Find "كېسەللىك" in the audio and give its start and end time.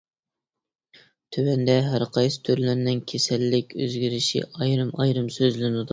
3.13-3.77